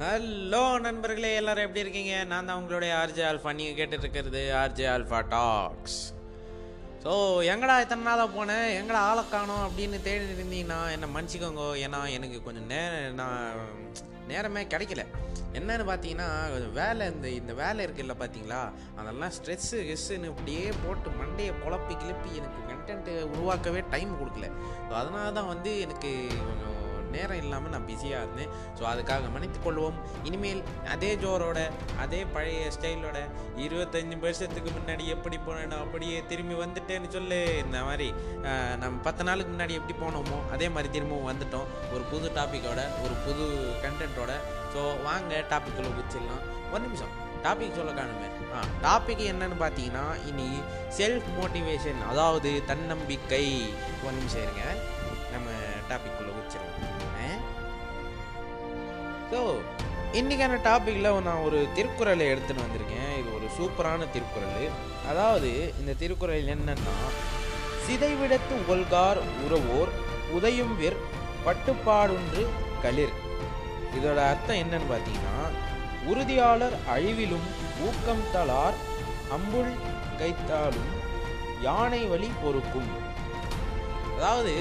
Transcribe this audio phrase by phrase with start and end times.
[0.00, 2.14] Hello நண்பர்களே எல்லாரும் எப்படி இருக்கீங்க?
[2.30, 3.50] நான் தான் உங்களுடைய ஆர்ஜே ஆல்ஃபா.
[3.58, 5.96] நீங்கள் கேட்டுட்டு இருக்கிறது ஆர்ஜே ஆல்ஃபா டாக்ஸ்.
[7.04, 7.12] ஸோ
[7.52, 11.64] எங்கடா இத்தனை நாளாக போனேன் எங்கடா ஆளை காணும் அப்படின்னு தேடி இருந்தீங்கன்னா என்னை மன்னிச்சிக்கோங்க.
[11.86, 13.64] ஏன்னா எனக்கு கொஞ்சம் நேரம் நான்
[14.32, 15.04] நேரமே கிடைக்கல.
[15.58, 18.62] என்னன்னு பார்த்தீங்கன்னா கொஞ்சம் வேலை இந்த இந்த வேலை இருக்குல்ல பார்த்தீங்களா
[19.00, 24.48] அதெல்லாம் ஸ்ட்ரெஸ்ஸு கெஸ்ஸுன்னு இப்படியே போட்டு மண்டையை குழப்பி கிளப்பி எனக்கு கண்டென்ட்டு உருவாக்கவே டைம் கொடுக்கல.
[24.88, 26.12] ஸோ அதனால தான் வந்து எனக்கு
[26.48, 26.74] கொஞ்சம்
[27.16, 28.52] நேரம் இல்லாமல் நான் பிஸியாக இருந்தேன்.
[28.78, 29.98] ஸோ அதுக்காக மன்னித்துக் கொள்வோம்.
[30.28, 30.62] இனிமேல்
[30.94, 31.60] அதே ஜோரோட
[32.04, 33.18] அதே பழைய ஸ்டைலோட
[33.66, 37.40] இருபத்தஞ்சி வருஷத்துக்கு முன்னாடி எப்படி போனேனோ அப்படியே திரும்பி வந்துட்டேன்னு சொல்லு.
[37.64, 38.08] இந்த மாதிரி
[38.82, 41.68] நம்ம பத்து நாளுக்கு முன்னாடி எப்படி போனோமோ அதே மாதிரி திரும்பவும் வந்துட்டோம்.
[41.94, 43.46] ஒரு புது டாப்பிக்கோட ஒரு புது
[43.84, 44.32] கண்டென்ட்டோட
[44.74, 46.42] ஸோ வாங்க டாப்பிக்குள்ளே குச்சிடலாம்.
[46.72, 47.14] ஒரு நிமிஷம்.
[47.44, 48.28] டாபிக் சொல்ல காணுமே.
[48.54, 50.48] ஆ டாபிக் என்னன்னு பார்த்தீங்கன்னா இனி
[50.98, 53.44] செல்ஃப் மோட்டிவேஷன் அதாவது தன்னம்பிக்கை.
[54.04, 54.64] ஒரு நிமிஷம் இருங்க.
[55.34, 55.48] நம்ம
[55.90, 56.95] டாபிக்குள்ளே குச்சிடலாம்.
[59.30, 59.40] ஸோ
[60.18, 63.10] இன்றைக்கான டாப்பிக்கில் நான் ஒரு திருக்குறளை எடுத்துன்னு வந்திருக்கேன்.
[63.20, 64.66] இது ஒரு சூப்பரான திருக்குறள்.
[65.10, 66.96] அதாவது இந்த திருக்குறள் என்னன்னா
[67.86, 69.90] சிதைவிடத்து உகழ்கார் உறவோர்
[70.36, 70.98] உதயும் விர்
[71.46, 72.44] பட்டுப்பாடுன்று
[72.84, 73.16] களிர்.
[73.96, 75.38] இதோட அர்த்தம் என்னன்னு பார்த்தீங்கன்னா
[76.10, 77.46] உறுதியாளர் அழிவிலும்
[77.88, 78.78] ஊக்கம் தளார்
[79.36, 79.74] அம்புல்
[80.20, 80.90] கைத்தாலும்
[81.66, 82.90] யானை வழி பொறுக்கும்.
[84.16, 84.54] அதாவது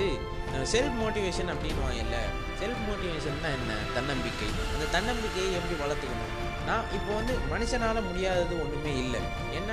[0.73, 2.23] செல்ஃப் மோட்டிவேஷன் அப்படின்னு இல்லை
[2.59, 3.71] செல்ஃப் மோட்டிவேஷன்னா என்ன?
[3.93, 4.47] தன்னம்பிக்கை.
[4.73, 6.33] அந்த தன்னம்பிக்கையை எப்படி வளர்த்துக்கணும்?
[6.65, 9.19] நான் இப்போ வந்து மனுஷனால் முடியாதது ஒன்றுமே இல்லை.
[9.53, 9.71] என்ன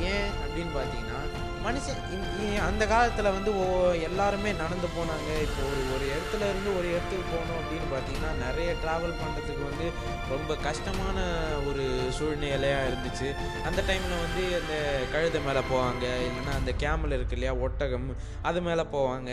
[0.00, 1.20] ஏன் அப்படின்னு பார்த்தீங்கன்னா
[1.66, 2.02] மனுஷன்
[2.40, 5.40] இ- அந்த காலத்தில் வந்து ஓ எல்லாருமே நடந்து போனாங்க.
[5.40, 9.90] இப்போ ஒரு ஒரு இடத்துல இருந்து ஒரு இடத்துக்கு போகணும் அப்படின்னு பார்த்தீங்கன்னா நிறைய ட்ராவல் பண்ணுறதுக்கு வந்து
[10.28, 11.22] ரொம்ப கஷ்டமான
[11.68, 13.34] ஒரு சூழ்நிலையாக இருந்துச்சு.
[13.64, 16.04] அந்த டைமில் வந்து அந்த கழுதை மேலே போவாங்க.
[16.26, 19.30] இல்லைன்னா அந்த கேமல் இருக்கு இல்லையா ஒட்டகம் அது மேலே போவாங்க.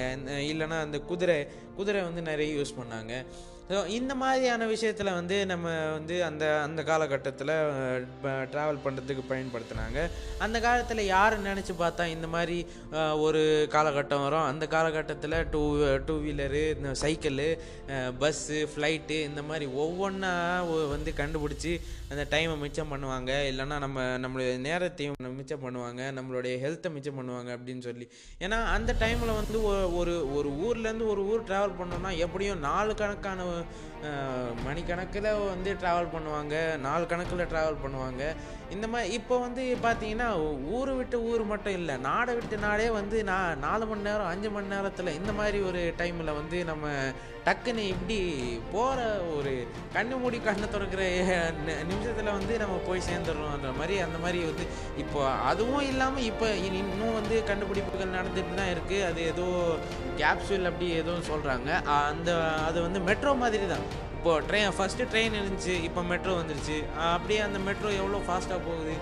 [0.53, 3.25] இல்லைன்னா அந்த குதிரை குதிரை வந்து நிறைய யூஸ் பண்ணாங்க.
[3.69, 7.51] ஸோ இந்த மாதிரியான விஷயத்தில் வந்து நம்ம வந்து அந்த அந்த காலகட்டத்தில்
[8.51, 9.99] ட்ராவல் பண்ணுறதுக்கு பயன்படுத்தினாங்க.
[10.37, 12.57] அந்த காலத்தில் யார் நினச்சி பார்த்தா இந்த மாதிரி
[13.19, 14.43] ஒரு காலகட்டம் வரும்.
[14.43, 15.61] அந்த காலகட்டத்தில் டூ
[16.05, 17.47] டூ வீலரு இந்த சைக்கிளு
[18.19, 20.33] பஸ்ஸு ஃப்ளைட்டு இந்த மாதிரி ஒவ்வொன்றா
[20.89, 21.73] வந்து கண்டுபிடிச்சி
[22.09, 23.31] அந்த டைமை மிச்சம் பண்ணுவாங்க.
[23.51, 26.01] இல்லைன்னா நம்ம நம்மளுடைய நேரத்தையும் மிச்சம் பண்ணுவாங்க.
[26.19, 28.05] நம்மளுடைய ஹெல்த்தை மிச்சம் பண்ணுவாங்க அப்படின்னு சொல்லி.
[28.39, 33.41] ஏன்னா அந்த டைமில் வந்து ஒ- ஒரு ஒரு ஊர்லேருந்து ஒரு ஊர் ட்ராவல் பண்ணோம்னா எப்படியும் நாலு கணக்கான
[34.65, 36.55] மணிக்கணக்கில் வந்து ட்ராவல் பண்ணுவாங்க
[36.85, 38.23] நாள் கணக்கில் ட்ராவல் பண்ணுவாங்க.
[38.71, 40.27] இந்த மாதிரி இப்போ வந்து பார்த்தீங்கன்னா
[40.75, 44.67] ஊர் விட்டு ஊர் மட்டும் இல்லை நாடை விட்டு நாடே வந்து நான் நாலு மணி நேரம் அஞ்சு மணி
[44.67, 46.85] நேரத்தில் இந்த மாதிரி ஒரு டைமில் வந்து நம்ம
[47.45, 48.17] டக்குன்னு இப்படி
[48.73, 48.99] போகிற
[49.35, 49.53] ஒரு
[49.95, 51.03] கண்ணு மூடி கண்ணை திறக்கிற
[51.83, 54.65] நிமிஷத்தில் வந்து நம்ம போய் சேர்ந்துடுறோன்ற மாதிரி அந்த மாதிரி வந்து
[54.97, 55.19] இப்போ
[55.49, 59.47] அதுவும் இல்லாமல் இப்போ இன்னும் வந்து கண்டுபிடிப்புகள் நடந்துட்டு தான் இருக்குது அது ஏதோ
[60.17, 61.69] கேப்சூல் அப்படி ஏதோ சொல்கிறாங்க
[61.99, 62.29] அந்த
[62.67, 63.85] அது வந்து மெட்ரோ மாதிரி தான்.
[64.23, 66.75] இப்போ ட்ரெயின் ஃபஸ்ட்டு ட்ரெயின் இருந்துச்சு இப்போ மெட்ரோ வந்துருச்சு.
[67.13, 68.93] அப்படியே அந்த மெட்ரோ எவ்வளோ ஃபாஸ்ட்டாக போகுது?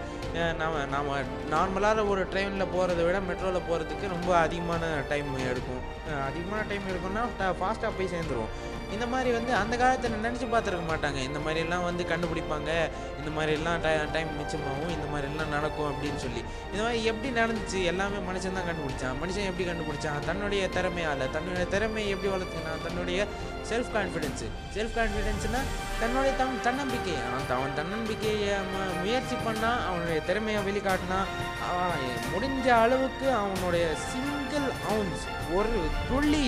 [0.62, 1.18] நாம் நாம
[1.54, 5.84] நார்மலாக ஒரு ட்ரெயினில் போகிறத விட மெட்ரோவில் போகிறதுக்கு ரொம்ப அதிகமான டைம் எடுக்கும்.
[6.30, 7.26] அதிகமான டைம் எடுக்கும்னா
[7.62, 8.54] ஃபாஸ்ட்டாக போய் சேர்ந்துருவோம்
[8.96, 11.20] இந்த மாதிரி வந்து அந்த காலத்தில் நினச்சி பார்த்துருக்க மாட்டாங்க.
[11.28, 12.72] இந்த மாதிரிலாம் வந்து கண்டுபிடிப்பாங்க.
[13.20, 14.92] இந்த மாதிரிலாம் டை டைம் மிச்சமாகும்.
[14.96, 16.42] இந்த மாதிரிலாம் நடக்கும் அப்படின்னு சொல்லி.
[16.72, 17.80] இந்த மாதிரி எப்படி நடந்துச்சு?
[17.92, 19.16] எல்லாமே மனுஷன் தான் கண்டுபிடிச்சான்.
[19.22, 20.20] மனுஷன் எப்படி கண்டுபிடிச்சான்?
[20.30, 22.84] தன்னுடைய திறமையால் தன்னுடைய திறமையை எப்படி வளர்த்துக்கினான்?
[22.88, 23.28] தன்னுடைய
[23.70, 28.56] செல்ஃப் கான்ஃபிடென்ஸு செல்ஃப் கான்ஃபிடென்ஸ்னால் தன்னுடைய தன் தன்னம்பிக்கை அவன் அவன் தன்னம்பிக்கையை
[29.02, 31.20] முயற்சி பண்ணால் அவனுடைய திறமையை வெளிக்காட்டினா
[31.68, 35.80] அவன் முடிஞ்ச அளவுக்கு அவனுடைய சிங்கிள் அவுன்ஸ் ஒரு
[36.10, 36.44] துள்ளி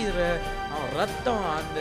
[0.73, 1.79] அவன் ரத்தம் அந்த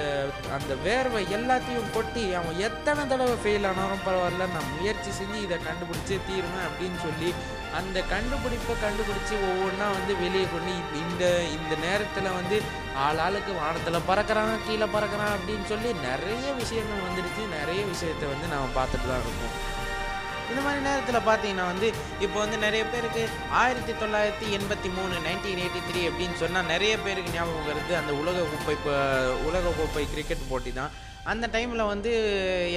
[0.52, 6.18] அந்த வேர்வை எல்லாத்தையும் கொட்டி அவன் எத்தனை தடவை ஃபெயில் ஆனாலும் பரவாயில்ல நான் முயற்சி செஞ்சு இதை கண்டுபிடிச்சே
[6.26, 7.30] தீருவேன் அப்படின்னு சொல்லி
[7.78, 10.72] அந்த கண்டுபிடிப்பை கண்டுபிடிச்சி ஒவ்வொன்றா வந்து வெளியே கொண்டு
[11.02, 11.24] இந்த
[11.56, 12.56] இந்த நேரத்தில் வந்து
[13.04, 17.42] ஆள் ஆளுக்கு வானத்தில் பறக்கிறான் கீழே பறக்கிறான் அப்படின்னு சொல்லி நிறைய விஷயங்கள் வந்துடுச்சு.
[17.58, 19.54] நிறைய விஷயத்தை வந்து நாம் பார்த்துட்டு தான் இருக்கோம்.
[20.50, 21.88] இந்த மாதிரி நேரத்தில் பார்த்தீங்கன்னா வந்து
[22.24, 23.22] இப்போ வந்து நிறைய பேருக்கு
[23.60, 27.94] ஆயிரத்தி தொள்ளாயிரத்தி எண்பத்தி மூணு நைன்டீன் எயிட்டி த்ரீ அப்படின்னு சொன்னால் நிறைய பேருக்கு ஞாபகம் வருது.
[28.00, 28.94] அந்த உலக கோப்பை இப்போ
[29.48, 30.92] உலக கோப்பை கிரிக்கெட் போட்டி தான்.
[31.30, 32.12] அந்த டைமில் வந்து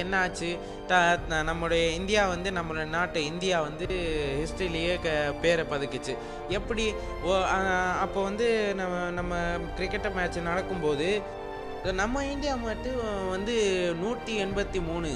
[0.02, 0.48] என்ன ஆச்சு
[0.90, 0.96] த
[1.48, 3.86] நம்முடைய இந்தியா வந்து நம்மளுடைய நாட்டு இந்தியா வந்து
[4.40, 5.08] ஹிஸ்ட்ரியிலேயே க
[5.44, 6.14] பேரை பதுக்குச்சு.
[6.58, 6.84] எப்படி
[7.28, 7.32] ஓ
[8.04, 8.46] அப்போ வந்து
[8.80, 9.40] நம்ம நம்ம
[9.78, 11.08] கிரிக்கெட் மேட்ச் நடக்கும்போது
[12.00, 13.00] நம்ம இந்தியா மட்டும்
[13.34, 13.54] வந்து
[14.00, 15.08] நூற்றி எண்பத்தி மூணு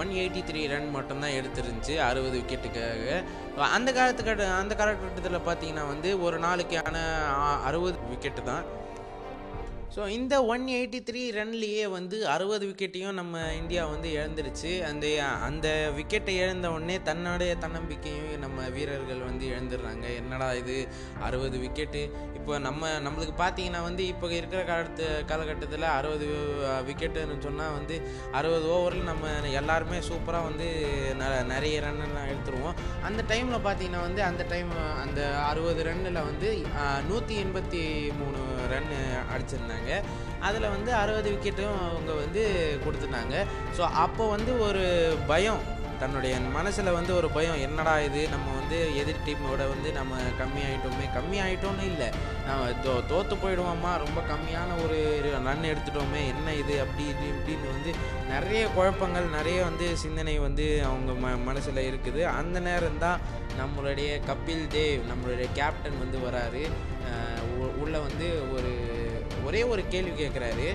[0.00, 3.22] ஒன் எயிட்டி த்ரீ ரன் மட்டும்தான் எடுத்துருந்துச்சு அறுபது விக்கெட்டுக்காக
[3.76, 6.96] அந்த காலத்துக்கு அந்த காலகட்டத்தில் பார்த்தீங்கன்னா வந்து ஒரு நாளைக்கான
[7.68, 8.64] அறுபது விக்கெட்டு தான்.
[9.94, 14.70] ஸோ இந்த ஒன் எயிட்டி த்ரீ ரன்லேயே வந்து அறுபது விக்கெட்டையும் நம்ம இந்தியா வந்து இழந்துருச்சு.
[14.90, 15.06] அந்த
[15.48, 15.66] அந்த
[15.96, 20.04] விக்கெட்டை இழந்த உடனே தன்னுடைய தன்னம்பிக்கையும் நம்ம வீரர்கள் வந்து இழந்துடுறாங்க.
[20.20, 20.76] என்னடா இது?
[21.26, 22.02] அறுபது விக்கெட்டு
[22.38, 26.28] இப்போ நம்ம நம்மளுக்கு பார்த்தீங்கன்னா வந்து இப்போ இருக்கிற காலத்து காலகட்டத்தில் அறுபது
[26.88, 27.98] விக்கெட்டுன்னு சொன்னால் வந்து
[28.38, 30.70] அறுபது ஓவரில் நம்ம எல்லாருமே சூப்பராக வந்து
[31.20, 32.80] ந நிறைய ரன்னெல்லாம் எடுத்துருவோம்.
[33.10, 34.72] அந்த டைமில் பார்த்தீங்கன்னா வந்து அந்த டைம்
[35.04, 36.50] அந்த அறுபது ரன்னில் வந்து
[37.10, 37.84] நூற்றி எண்பத்தி
[38.22, 38.40] மூணு
[38.74, 38.98] ரன்னு
[39.34, 39.81] அடிச்சிருந்தாங்க.
[40.40, 42.42] அதில் வந்து அறுபது விக்கெட்டும் அவங்க வந்து
[42.86, 43.46] கொடுத்துட்டாங்க
[43.78, 44.84] ஸோ அப்போ வந்து ஒரு
[45.26, 45.62] பயம்
[46.02, 48.28] தன்னுடைய மனசில் வந்து ஒரு பயம் என்னடா இது?
[48.28, 52.08] நம்ம வந்து எதிர் டீமோட வந்து நம்ம கம்மியாகிட்டோமே ஆகிட்டோமே இல்லை.
[52.46, 53.92] நம்ம தோ தோற்று போயிடுவோமா?
[54.04, 54.98] ரொம்ப கம்மியான ஒரு
[55.46, 56.26] ரன் எடுத்துட்டோமே.
[56.32, 56.80] என்ன இது?
[56.80, 57.92] அப்படி இது இப்படின்னு வந்து
[58.28, 62.22] நிறைய குழப்பங்கள் நிறைய வந்து சிந்தனை வந்து அவங்க ம மனசில் இருக்குது.
[62.24, 63.20] அந்த நேரம் தான்
[63.60, 66.64] நம்மளுடைய கபில் தேவ் நம்மளுடைய கேப்டன் வந்து வராரு.
[67.82, 68.26] உள்ளே வந்து
[68.56, 68.72] ஒரு
[69.52, 70.66] ஒரே ஒரு கேள்வி கேட்குறாரு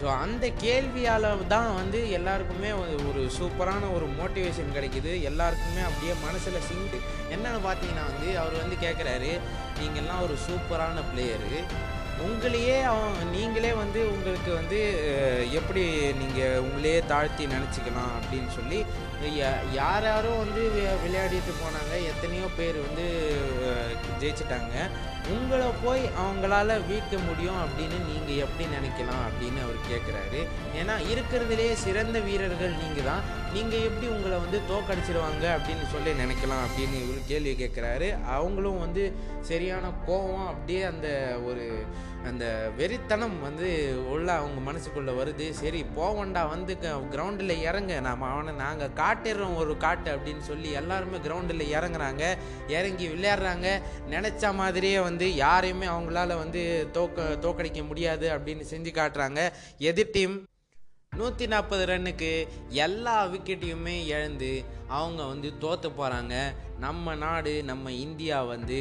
[0.00, 2.70] ஸோ அந்த கேள்வியால் தான் வந்து எல்லாருக்குமே
[3.10, 5.12] ஒரு சூப்பரான ஒரு மோட்டிவேஷன் கிடைக்குது.
[5.22, 6.98] எல்லாருக்குமே அப்படியே மனசில் சிங்கு
[7.34, 9.30] என்னென்னு பார்த்தீங்கன்னா வந்து அவர் வந்து கேட்குறாரு
[9.78, 11.60] நீங்கள்லாம் ஒரு சூப்பரான பிளேயரு
[12.26, 14.80] உங்களையே அவன் நீங்களே வந்து உங்களுக்கு வந்து
[15.58, 15.82] எப்படி
[16.20, 18.78] நீங்கள் உங்களையே தாழ்த்தி நினச்சிக்கலாம் அப்படின்னு சொல்லி
[19.78, 20.62] யார் யாரும் வந்து
[21.02, 21.92] விளையாடிட்டு போனாங்க.
[22.12, 23.06] எத்தனையோ பேர் வந்து
[24.20, 24.74] ஜெயிச்சிட்டாங்க.
[25.34, 30.40] உங்களை போய் அவங்களால வீழ்த்த முடியும் அப்படின்னு நீங்கள் எப்படி நினைக்கலாம் அப்படின்னு அவர் கேட்குறாரு
[30.80, 33.22] ஏன்னா இருக்கிறதுலேயே சிறந்த வீரர்கள் நீங்கள் தான்
[33.54, 39.92] நீங்கள் எப்படி உங்களை வந்து தோக்கடிச்சிருவாங்க அப்படின்னு சொல்லி நினைக்கலாம் அப்படின்னு இவர் கேள்வி கேட்குறாரு அவங்களும் வந்து சரியான
[40.06, 41.08] கோபம் அப்படியே அந்த
[41.44, 41.84] ஒரு
[42.24, 43.68] அந்த வெறித்தனம் வந்து
[44.10, 45.50] உள்ள அவங்க மனசுக்குள்ளே வருது.
[45.50, 48.00] சரி போவண்டா வந்து கிரவுண்டில் இறங்க.
[48.00, 52.36] நாம் அவனை நாங்கள் காட்டிடுறோம் ஒரு காட்டு அப்படின்னு சொல்லி எல்லாருமே கிரவுண்டில் இறங்குறாங்க.
[52.68, 53.80] இறங்கி விளையாடுறாங்க.
[54.10, 59.50] நினச்ச மாதிரியே வந்து யாரையுமே அவங்களால வந்து தோக்க தோக்கடிக்க முடியாது அப்படின்னு செஞ்சு காட்டுறாங்க.
[59.78, 60.36] எதிர் டீம்
[61.12, 62.30] நூற்றி நாற்பது ரன்னுக்கு
[62.76, 64.50] எல்லா விக்கெட்டையுமே இழந்து
[64.88, 66.34] அவங்க வந்து தோற்று போகிறாங்க
[66.78, 68.78] நம்ம நாடு நம்ம இந்தியா வந்து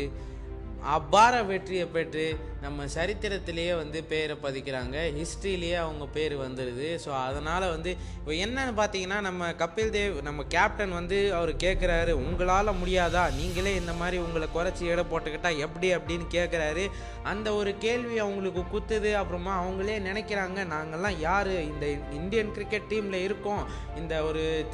[0.85, 4.95] அபார வெற்றியை பெற்று நம்ம சரித்திரத்திலேயே வந்து பேரை பதிக்கிறாங்க.
[5.19, 10.91] ஹிஸ்ட்ரியிலேயே அவங்க பேர் வந்துடுது ஸோ அதனால் வந்து இப்போ என்னன்னு பார்த்தீங்கன்னா நம்ம கபில் தேவ் நம்ம கேப்டன்
[10.91, 13.35] வந்து அவர் கேட்குறாரு உங்களால் முடியாதா?
[13.35, 15.95] நீங்களே இந்த மாதிரி உங்களை குறைச்சி எடை போட்டுக்கிட்டா எப்படி?
[15.95, 16.87] அப்படின்னு கேட்குறாரு
[17.23, 19.13] அந்த ஒரு கேள்வி அவங்களுக்கு குத்துது.
[19.13, 21.61] அப்புறமா அவங்களே நினைக்கிறாங்க நாங்கள்லாம் யார்?
[21.61, 23.65] இந்த இந்தியன் கிரிக்கெட் டீமில் இருக்கோம்.
[23.97, 24.65] இந்த ஒரு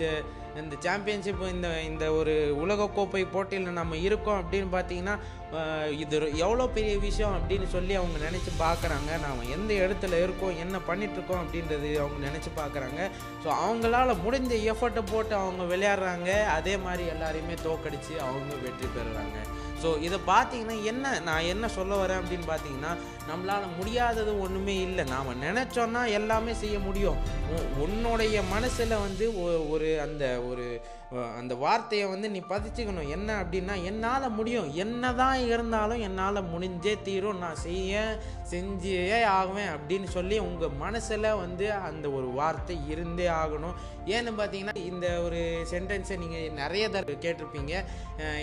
[0.63, 2.33] இந்த சாம்பியன்ஷிப் இந்த இந்த ஒரு
[2.63, 5.15] உலகக்கோப்பை போட்டியில் நம்ம இருக்கோம் அப்படின்னு பார்த்தீங்கன்னா
[6.03, 6.15] இது
[6.45, 11.91] எவ்வளோ பெரிய விஷயம் அப்படின்னு சொல்லி அவங்க நினச்சி பார்க்குறாங்க நாம் எந்த இடத்துல இருக்கோம் என்ன பண்ணிகிட்ருக்கோம் அப்படின்றது
[12.03, 12.99] அவங்க நினச்சி பார்க்குறாங்க
[13.43, 16.29] ஸோ அவங்களால முடிஞ்ச எஃபர்ட்டை போட்டு அவங்க விளையாடுறாங்க.
[16.57, 19.37] அதே மாதிரி எல்லாரையுமே தோக்கடித்து அவங்க வெற்றி பெறுறாங்க.
[19.83, 22.93] ஸோ இதை பார்த்தீங்கன்னா என்ன நான் என்ன சொல்ல வரேன் அப்படின்னு பார்த்தீங்கன்னா
[23.29, 25.03] நம்மளால் முடியாதது ஒன்றுமே இல்லை.
[25.13, 27.19] நாம் நினச்சோன்னா எல்லாமே செய்ய முடியும்.
[27.83, 29.25] உன்னுடைய மனசில் வந்து
[29.69, 30.65] ஒரு அந்த ஒரு
[31.39, 33.09] அந்த வார்த்தையை வந்து நீ பதிச்சுக்கணும்.
[33.15, 34.67] என்ன அப்படின்னா என்னால் முடியும்.
[34.83, 37.39] என்ன தான் இருந்தாலும் என்னால் முடிஞ்சே தீரும்.
[37.43, 38.01] நான் செய்ய
[38.51, 38.97] செஞ்சே
[39.37, 43.77] ஆகுவேன் அப்படின்னு சொல்லி உங்கள் மனசில் வந்து அந்த ஒரு வார்த்தை இருந்தே ஆகணும்.
[44.15, 45.41] ஏன்னு பார்த்தீங்கன்னா இந்த ஒரு
[45.73, 47.73] சென்டென்ஸை நீங்கள் நிறைய தடவை கேட்டிருப்பீங்க.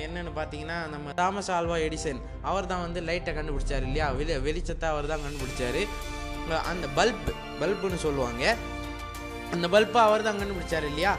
[0.06, 4.08] என்னென்னு பார்த்தீங்கன்னா நம்ம தாமஸ் ஆல்வா எடிசன் அவர் தான் வந்து லைட்டை கண்டுபிடிச்சார் இல்லையா?
[4.20, 5.82] வெளி வெளிச்சத்தை அவர் தான் கண்டுபிடிச்சார்.
[6.70, 7.28] அந்த பல்ப்
[7.60, 8.44] பல்புன்னு சொல்லுவாங்க.
[9.54, 11.12] அந்த பல்பை அவர் தான் கண்டுபிடிச்சார் இல்லையா?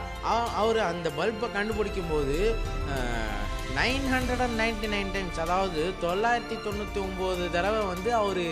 [0.62, 2.36] அவர் அந்த பல்பை கண்டுபிடிக்கும் போது
[3.78, 8.44] nine hundred and ninety nine times அதாவது தொள்ளாயிரத்தி தொண்ணூற்றி ஒம்பது தடவை வந்து அவர்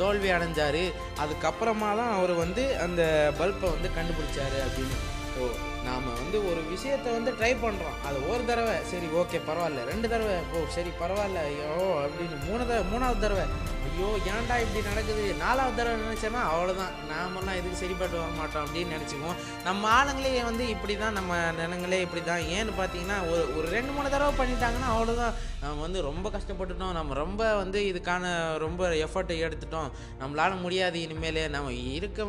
[0.00, 0.82] தோல்வி அடைஞ்சார்.
[1.22, 3.02] அதுக்கப்புறமா தான் அவர் வந்து அந்த
[3.40, 4.98] பல்பை வந்து கண்டுபிடிச்சாரு அப்படின்னு.
[5.38, 5.46] ஓ
[5.86, 9.82] நாம் வந்து ஒரு விஷயத்தை வந்து ட்ரை பண்ணுறோம் அது ஒரு தடவை சரி ஓகே பரவாயில்ல.
[9.90, 13.44] ரெண்டு தடவை ஓ சரி பரவாயில்ல ஐயோ அப்படின்னு மூணு தடவை மூணாவது தடவை
[13.86, 15.24] ஐயோ ஏன்டா இப்படி நடக்குது?
[15.42, 19.38] நாலாவது தடவை நினச்சேன்னா அவ்வளோதான் நாமெல்லாம் இதுக்கு சரிப்பட்டு வர மாட்டோம் அப்படின்னு நினச்சிக்குவோம்.
[19.66, 24.12] நம்ம ஆளுங்களே வந்து இப்படி தான் நம்ம நிலங்களே இப்படி தான் ஏன்னு பார்த்தீங்கன்னா ஒரு ஒரு ரெண்டு மூணு
[24.14, 26.94] தடவை பண்ணிட்டாங்கன்னா அவ்வளோதான் நம்ம வந்து ரொம்ப கஷ்டப்பட்டுட்டோம்.
[26.98, 29.88] நம்ம ரொம்ப வந்து இதுக்கான ரொம்ப எஃபர்ட்டை எடுத்துட்டோம்.
[30.22, 31.44] நம்மளால் முடியாது இனிமேலே.
[31.56, 32.24] நம்ம இருக்க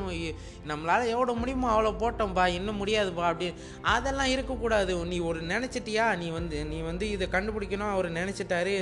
[0.71, 3.47] நம்மளால் எவ்வளோ முடியுமோ அவ்வளோ போட்டோம்ப்பா இன்னும் முடியாதுப்பா அப்படி
[3.95, 4.93] அதெல்லாம் இருக்கக்கூடாது.
[5.11, 6.07] நீ ஒரு நினச்சிட்டியா?
[6.21, 7.93] நீ வந்து நீ வந்து இதை கண்டுபிடிக்கணும்.
[7.95, 8.75] அவர் நினச்சிட்டாரு.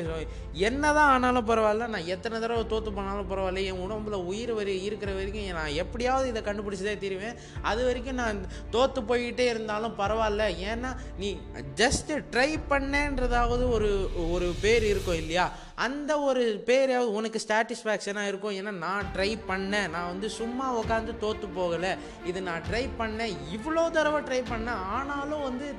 [0.69, 1.87] என்ன தான் ஆனாலும் பரவாயில்ல.
[1.95, 3.63] நான் எத்தனை தடவை தோற்று போனாலும் பரவாயில்ல.
[3.63, 7.37] என் உடம்புல உயிர் வரி இருக்கிற வரைக்கும் நான் எப்படியாவது இதை கண்டுபிடிச்சதே தீருவேன்.
[7.61, 10.43] அது வரைக்கும் நான் தோற்று போய்கிட்டே இருந்தாலும் பரவாயில்ல.
[10.73, 11.37] ஏன்னா நீ
[11.75, 15.51] ஜஸ்ட் ட்ரை பண்ணேன்றதாவது ஒரு ஒரு பேர் இருக்கும் இல்லையா?
[15.75, 18.55] அந்த ஒரு பேர் உனக்கு சாட்டிஸ்ஃபேக்ஷனாக இருக்கும்.
[18.59, 19.89] ஏன்னா நான் ட்ரை பண்ணேன்.
[19.89, 21.97] நான் வந்து சும்மா உட்காந்து தோற்று போகலை.
[22.25, 23.33] இது நான் ட்ரை பண்ணேன்.
[23.55, 24.81] இவ்வளோ தடவை ட்ரை பண்ணேன்.
[24.97, 25.73] ஆனாலும் வந்து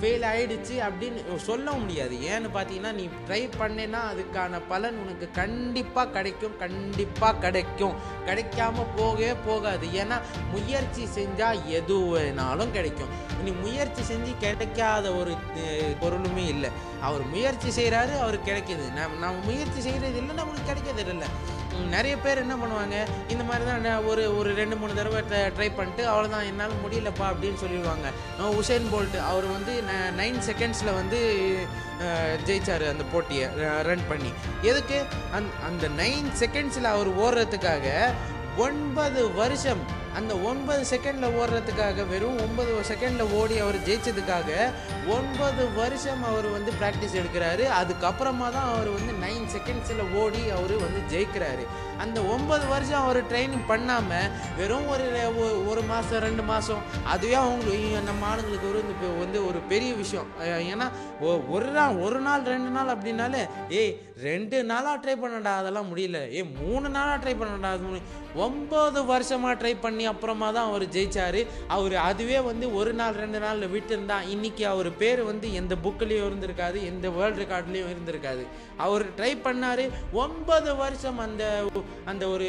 [0.00, 2.16] ஃபெயில் ஆகிடுச்சு அப்படின்னு சொல்ல முடியாது.
[2.16, 6.56] ஏன்னு பார்த்தீங்கன்னா நீ ட்ரை பண்ணேன்னா அதுக்கான பலன் உனக்கு கண்டிப்பாக கிடைக்கும்.
[6.56, 7.94] கண்டிப்பாக கிடைக்கும்.
[8.26, 9.86] கிடைக்காம போகவே போகாது.
[9.86, 13.24] ஏன்னா முயற்சி செஞ்சால் எது வேணாலும் கிடைக்கும்.
[13.44, 15.34] நீ முயற்சி செஞ்சு கிடைக்காத ஒரு
[16.00, 16.70] பொருளுமே இல்லை.
[17.00, 18.84] அவர் முயற்சி செய்கிறாரு அவர் கிடைக்கிது.
[18.92, 21.30] நம்ம நம்ம முயற்சி செய்கிறது இல்லை நமக்கு கிடைக்கிறது இல்லை.
[21.94, 22.96] நிறைய பேர் என்ன பண்ணுவாங்க
[23.32, 25.20] இந்த மாதிரி தான் ஒரு ஒரு ரெண்டு மூணு தடவை
[25.56, 28.06] ட்ரை பண்ணிட்டு அவ்வளோதான் என்னால் முடியலப்பா அப்படின்னு சொல்லிடுவாங்க.
[28.60, 29.72] உசேன் போல்ட் அவர் வந்து
[30.20, 31.18] நைன் செகண்ட்ஸில் வந்து
[32.48, 33.46] ஜெயிச்சார் அந்த போட்டியை
[33.88, 34.30] ரன் பண்ணி.
[34.70, 34.98] எதுக்கு?
[35.36, 37.86] அந் அந்த நைன் செகண்ட்ஸில் அவர் ஓடுறதுக்காக
[38.66, 39.82] ஒன்பது வருஷம்
[40.16, 44.72] அந்த ஒன்பது செகண்டில் ஓடுறதுக்காக வெறும் ஒன்பது செகண்டில் ஓடி அவர் ஜெயிச்சதுக்காக
[45.08, 47.64] ஒன்பது வருஷம் அவர் வந்து ப்ராக்டிஸ் எடுக்கிறாரு.
[47.80, 51.66] அதுக்கப்புறமா தான் அவர் வந்து நைன் செகண்ட்ஸில் ஓடி அவர் வந்து ஜெயிக்கிறாரு.
[51.98, 55.06] அந்த ஒன்பது வருஷம் அவர் ட்ரைனிங் பண்ணாமல் வெறும் ஒரு
[55.68, 60.26] ஒரு மாதம் ரெண்டு மாதம் அதுவே அவங்களுக்கு நம்ம ஆளுங்களுக்கு ஒரு இந்த வந்து ஒரு பெரிய விஷயம்.
[60.42, 65.88] ஏன்னா ஒ- ஒரு நாள் ஒரு நாள் ரெண்டு நாள் அப்படின்னாலே ஏய் ரெண்டு நாளாக ட்ரை பண்ணடா அதெல்லாம்
[65.90, 66.18] முடியல.
[66.36, 68.00] ஏ மூணு நாளாக ட்ரை பண்ணடா அது
[68.44, 71.40] ஒம்பது வருஷமாக ட்ரை பண்ணி அப்புறமா தான் அவர் ஜெயிச்சார்.
[71.76, 76.80] அவர் அதுவே வந்து ஒரு நாள் ரெண்டு நாளில் விட்டுருந்தா இன்றைக்கி அவர் பேர் வந்து எந்த புக்லேயும் இருந்திருக்காது
[76.92, 78.44] எந்த வேர்ல்டு ரெக்கார்ட்லேயும் இருந்திருக்காது.
[78.86, 79.84] அவர் ட்ரை பண்ணார்.
[80.24, 81.44] ஒன்பது வருஷம் அந்த
[82.12, 82.48] அந்த ஒரு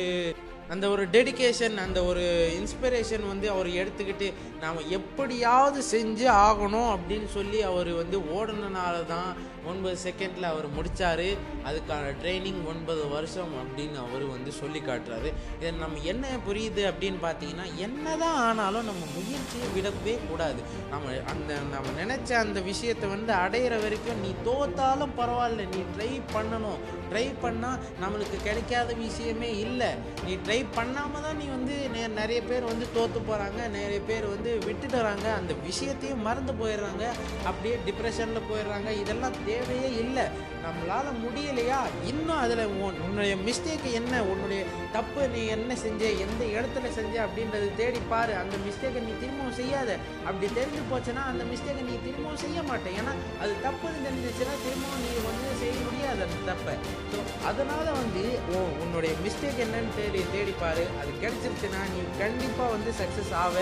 [0.74, 2.24] அந்த ஒரு டெடிகேஷன் அந்த ஒரு
[2.60, 4.28] இன்ஸ்பிரேஷன் வந்து அவர் எடுத்துக்கிட்டு
[4.64, 9.30] நாம் எப்படியாவது செஞ்சு ஆகணும் அப்படின்னு சொல்லி அவர் வந்து ஓடுனனால தான்
[9.72, 11.28] ஒன்பது செகண்டில் அவர் முடித்தார்
[11.70, 15.30] அதுக்கான ட்ரைனிங் ஒன்பது வருஷம் அப்படின்னு அவர் வந்து சொல்லி காட்டுறாரு.
[15.58, 20.62] இதை நம்ம என்ன புரியுது அப்படின்னு பார்த்தீங்கன்னா என்ன தான் ஆனாலும் நம்ம முயற்சியை விடவே கூடாது.
[20.94, 25.66] நம்ம அந்த நம்ம நினச்ச அந்த விஷயத்தை வந்து அடையிற வரைக்கும் நீ தோத்தாலும் பரவாயில்ல.
[25.74, 26.80] நீ ட்ரை பண்ணணும்.
[27.12, 29.92] ட்ரை பண்ணால் நம்மளுக்கு கிடைக்காத விஷயமே இல்லை.
[30.26, 31.76] நீ ட்ரை பண்ணாமல் தான் நீ வந்து
[32.20, 35.28] நிறைய பேர் வந்து தோற்று போகிறாங்க நிறைய பேர் வந்து விட்டுட்டு வராங்க.
[35.40, 37.06] அந்த விஷயத்தையும் மறந்து போயிடுறாங்க.
[37.50, 38.90] அப்படியே டிப்ரெஷனில் போயிடுறாங்க.
[39.04, 40.26] இதெல்லாம் தேவையே இல்லை.
[40.68, 41.80] நம்மளால் முடியலையா?
[42.12, 42.64] இன்னும் அதில்
[43.06, 44.14] உன்னுடைய மிஸ்டேக் என்ன?
[44.32, 44.62] உன்னுடைய
[44.96, 46.02] தப்பு நீ என்ன செஞ்ச?
[46.26, 47.14] எந்த இடத்துல செஞ்ச?
[47.26, 48.34] அப்படின்றது தேடி பாரு.
[48.42, 49.90] அந்த மிஸ்டேக்கை நீ திரும்பவும் செய்யாத.
[50.28, 52.98] அப்படி தெரிஞ்சு போச்சுன்னா அந்த மிஸ்டேக்கை நீ திரும்பவும் செய்ய மாட்டேன்.
[53.02, 56.76] ஏன்னா அது தப்புன்னு தெரிஞ்சிச்சுன்னா திரும்பவும் நீ வந்து செய்ய முடியாது அந்த தப்பை.
[57.12, 57.20] ஸோ
[57.52, 60.86] அதனால் வந்து ஓ உன்னுடைய மிஸ்டேக் என்னன்னு தேடி தேடி பாரு.
[61.02, 63.56] அது கிடைச்சிருச்சுன்னா நீ கண்டிப்பாக வந்து சக்ஸஸ் ஆவ.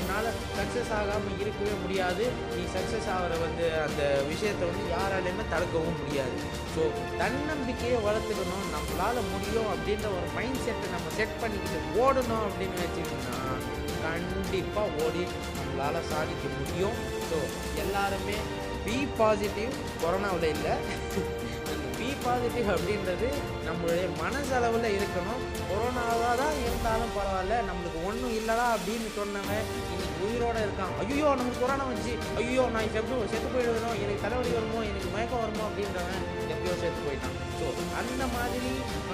[0.00, 2.26] உன்னால் சக்ஸஸ் ஆகாமல் இருக்கவே முடியாது.
[2.56, 4.02] நீ சக்ஸஸ் ஆகிற வந்து அந்த
[4.32, 6.36] விஷயத்தை வந்து யாராலையுமே தடுக்கவும் முடியாது.
[6.74, 6.82] ஸோ
[7.20, 13.38] தன்னம்பிக்கையை வளர்த்துக்கணும் நம்மளால் முடியும் அப்படின்ற ஒரு மைண்ட் செட்டை நம்ம செட் பண்ணிக்கிட்டு ஓடணும் அப்படின்னு வச்சுக்கிட்டோம்னா
[14.04, 15.22] கண்டிப்பாக ஓடி
[15.58, 16.98] நம்மளால் சாதிக்க முடியும்.
[17.30, 17.38] ஸோ
[17.84, 18.36] எல்லாருமே
[18.84, 20.74] பி பாசிட்டிவ் கொரோனாவில் இல்லை.
[21.98, 23.28] பி பாசிட்டிவ் அப்படின்றது
[23.66, 25.42] நம்மளுடைய மனசளவில் இருக்கணும்.
[25.70, 27.56] கொரோனாவாக தான் இருந்தாலும் பரவாயில்ல.
[27.68, 29.68] நம்மளுக்கு ஒன்றும் இல்லைடா அப்படின்னு சொன்னவன்
[30.26, 30.94] உயிரோட இருக்கான்.
[31.02, 32.14] ஐயோ நமக்கு கொரோனா வந்துச்சு.
[32.40, 37.36] ஐயோ நான் எப்படி செத்து போயிடுவேனோ எனக்கு தலைவலி வருமோ எனக்கு மயக்கம் வருமோ அப்படின்றவன் எப்படியோ செத்து போயிட்டான்.
[37.58, 37.66] ஸோ
[38.00, 38.72] அந்த மாதிரி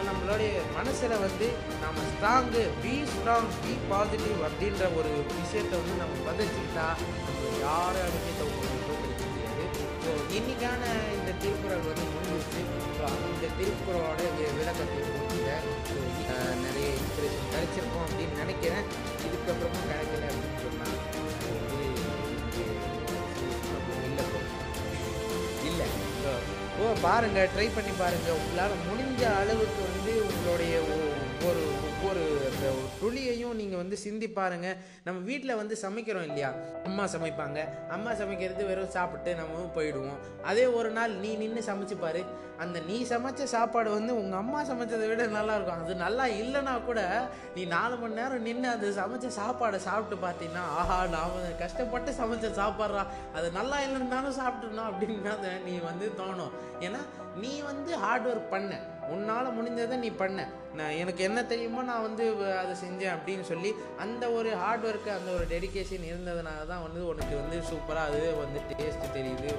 [0.09, 1.47] நம்மளுடைய மனசில் வந்து
[1.85, 6.87] நம்ம strong be strong be positive அப்படின்ற ஒரு விஷயத்தை வந்து நம்ம பதிச்சுக்கிட்டா
[7.27, 9.65] நம்ம யாரும் தோற்க முடியாது.
[10.03, 10.83] ஸோ இன்றைக்கான
[11.19, 12.61] இந்த திருக்குறள் வந்து முடிஞ்சிச்சு
[12.99, 14.21] ஸோ இந்த திருக்குறளோட
[14.59, 15.53] விளக்கத்தை கொடுத்துங்க
[15.89, 18.87] ஸோ நிறைய இன்ஸ்பிரேஷன் கிடைச்சிருக்கோம் அப்படின்னு நினைக்கிறேன்.
[19.27, 20.31] இதுக்கப்புறமும் கிடைக்கல
[27.03, 28.29] பாருங்கள் ட்ரை பண்ணி பாருங்க.
[28.41, 30.75] உங்களால் முடிஞ்ச அளவுக்கு வந்து உங்களுடைய
[31.47, 32.23] ஒவ்வொரு ஒவ்வொரு
[32.69, 36.49] ஒரு துளியையும் நீங்கள் வந்து சிந்தி பாருங்கள் நம்ம வீட்டில் வந்து சமைக்கிறோம் இல்லையா?
[36.89, 37.59] அம்மா சமைப்பாங்க.
[37.95, 40.19] அம்மா சமைக்கிறது வெறும் சாப்பிட்டு நம்ம போயிடுவோம்.
[40.51, 42.23] அதே ஒரு நாள் நீ நின்று சமைச்சு பாரு.
[42.65, 45.83] அந்த நீ சமைச்ச சாப்பாடு வந்து உங்கள் அம்மா சமைச்சதை விட நல்லாயிருக்கும்.
[45.85, 47.01] அது நல்லா இல்லைன்னா கூட
[47.57, 53.05] நீ நாலு மணி நேரம் நின்று அது சமைச்ச சாப்பாடை சாப்பிட்டு பார்த்தீங்கன்னா ஆஹா நான் கஷ்டப்பட்டு சமைச்ச சாப்பாடுறா
[53.35, 56.55] அது நல்லா இல்லைன்னாலும் சாப்பிட்டுனா அப்படின்னு நீ வந்து தோணும்.
[56.89, 57.03] ஏன்னா
[57.37, 58.81] நீ வந்து ஹார்ட் ஒர்க் பண்ண.
[59.09, 60.49] உன்னால் முடிஞ்சதை நீ பண்ண.
[60.75, 65.09] நான் எனக்கு என்ன தெரியுமோ நான் வந்து வ- அதை செஞ்சேன் அப்படின்னு சொல்லி அந்த ஒரு ஹார்ட் ஒர்க்கு
[65.09, 69.55] அந்த ஒரு டெடிகேஷன் இருந்ததுனால தான் வந்து உனக்கு வந்து சூப்பராக அதுவே வந்து டேஸ்ட்டு தெரியுது.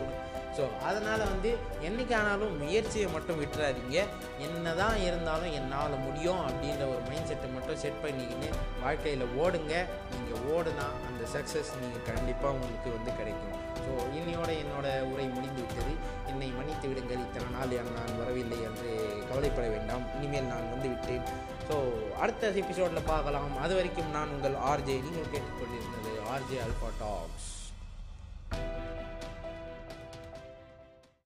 [0.57, 4.03] ஸோ அதனால் வந்து என்னைக்கு ஆனாலும் முயற்சியை மட்டும் விட்டுறாதீங்க.
[4.39, 8.49] என்ன தான் இருந்தாலும் என்னால் முடியும் அப்படின்ற ஒரு மைண்ட் செட்டை மட்டும் செட் பண்ணிக்கின்னு
[8.81, 9.85] வாழ்க்கையில் ஓடுங்க.
[10.11, 13.53] நீங்கள் ஓடுனா அந்த சக்ஸஸ் நீங்கள் கண்டிப்பாக உங்களுக்கு வந்து கிடைக்கும்.
[13.87, 15.91] ஸோ இன்னையோட என்னோட உரை முடிந்துவிட்டது
[16.31, 17.21] என்னை மன்னித்து விடுங்கள்.
[17.25, 18.89] இத்தனை நாள் நான் வரவில்லை என்று
[19.29, 20.05] கவலைப்பட வேண்டாம்.
[20.17, 21.27] இனிமேல் நான் வந்துவிட்டேன்
[21.67, 21.75] ஸோ
[22.23, 23.51] அடுத்த எபிசோடில் பார்க்கலாம்.
[23.65, 27.47] அது வரைக்கும் நான் உங்கள் ஆர்ஜே நீங்கள் கேட்டுக்கொண்டிருந்தது ஆர்ஜே அல்பா டாக்ஸ்.